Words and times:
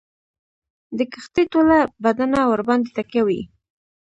د 0.97 0.99
کښتۍ 1.13 1.43
ټوله 1.53 1.77
بدنه 2.03 2.39
ورباندي 2.51 2.91
تکیه 2.97 3.21
وي. 3.27 3.41